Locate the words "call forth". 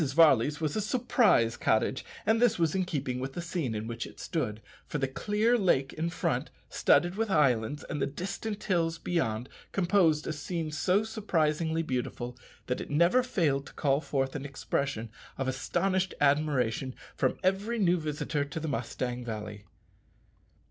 13.73-14.35